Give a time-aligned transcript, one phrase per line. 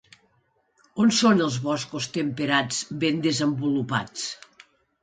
[1.03, 4.27] On són els boscos temperats ben desenvolupats?